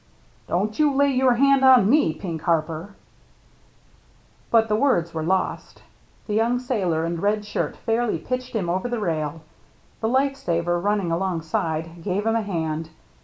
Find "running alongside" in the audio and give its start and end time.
10.79-12.01